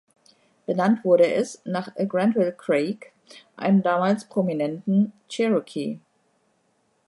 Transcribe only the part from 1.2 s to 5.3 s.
es nach Granville Craig, einem damals prominenten